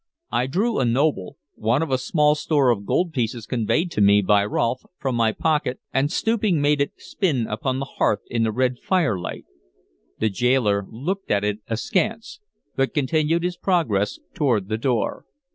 [0.31, 4.23] I drew a noble one of a small store of gold pieces conveyed to me
[4.23, 8.51] by Rolfe from my pocket, and stooping made it spin upon the hearth in the
[8.51, 9.45] red firelight.
[10.17, 12.39] The gaoler looked at it askance,
[12.75, 15.25] but continued his progress toward the door.